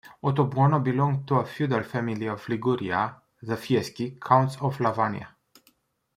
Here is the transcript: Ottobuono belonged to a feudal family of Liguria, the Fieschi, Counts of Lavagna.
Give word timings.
Ottobuono 0.23 0.79
belonged 0.83 1.27
to 1.27 1.35
a 1.37 1.43
feudal 1.45 1.83
family 1.83 2.25
of 2.25 2.47
Liguria, 2.49 3.21
the 3.43 3.55
Fieschi, 3.55 4.17
Counts 4.19 4.55
of 4.59 4.79
Lavagna. 4.79 5.27